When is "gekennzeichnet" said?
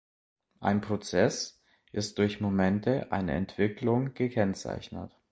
4.15-5.15